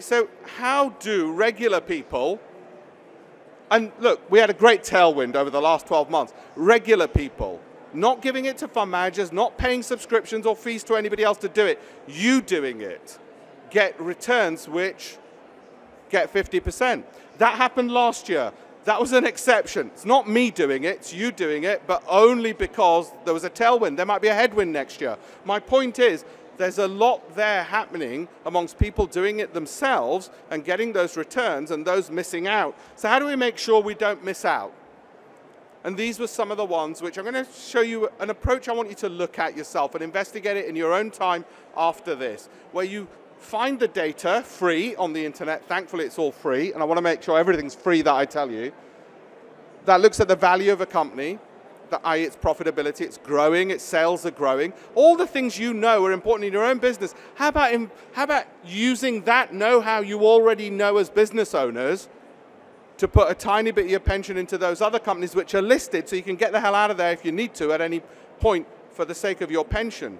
[0.00, 2.40] So how do regular people,
[3.70, 7.60] and look, we had a great tailwind over the last 12 months, regular people,
[7.92, 11.48] not giving it to fund managers, not paying subscriptions or fees to anybody else to
[11.48, 13.18] do it, you doing it,
[13.70, 15.16] get returns which
[16.10, 17.04] get 50%.
[17.38, 18.52] That happened last year.
[18.84, 19.88] That was an exception.
[19.88, 23.50] It's not me doing it, it's you doing it, but only because there was a
[23.50, 23.96] tailwind.
[23.96, 25.16] There might be a headwind next year.
[25.44, 26.24] My point is,
[26.58, 31.86] there's a lot there happening amongst people doing it themselves and getting those returns and
[31.86, 32.76] those missing out.
[32.96, 34.72] So how do we make sure we don't miss out?
[35.84, 38.68] And these were some of the ones which I'm going to show you an approach
[38.68, 41.44] I want you to look at yourself and investigate it in your own time
[41.76, 45.66] after this, where you find the data free on the internet.
[45.66, 48.50] Thankfully, it's all free, and I want to make sure everything's free that I tell
[48.50, 48.72] you.
[49.86, 51.40] That looks at the value of a company,
[51.92, 52.24] that i.e.
[52.24, 54.72] its profitability, it's growing, its sales are growing.
[54.94, 57.14] All the things you know are important in your own business.
[57.36, 62.08] How about, in, how about using that know-how you already know as business owners
[62.96, 66.08] to put a tiny bit of your pension into those other companies which are listed
[66.08, 68.00] so you can get the hell out of there if you need to at any
[68.40, 70.18] point for the sake of your pension.